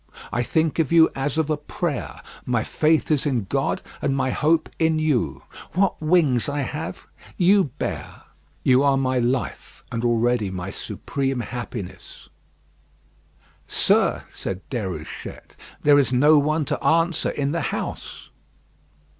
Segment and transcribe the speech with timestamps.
[0.31, 2.23] I think of you as of a prayer.
[2.43, 5.43] My faith is in God, and my hope in you.
[5.73, 7.05] What wings I have
[7.37, 8.23] you bear.
[8.63, 12.29] You are my life, and already my supreme happiness."
[13.67, 18.31] "Sir," said Déruchette, "there is no one to answer in the house!"